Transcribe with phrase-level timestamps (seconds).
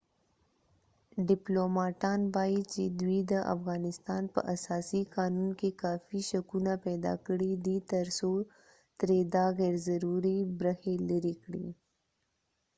[1.27, 8.05] ډیپلوماټان وایې چې دوی د افغانستان په اساسي قانون کې کافي شکونه پیداکړي دي تر
[8.17, 8.31] څو
[8.99, 11.67] ترې دا غیرضروري برخې لرې کړي